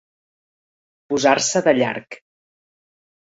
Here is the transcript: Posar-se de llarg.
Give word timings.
Posar-se 1.13 1.63
de 1.69 1.75
llarg. 1.81 2.17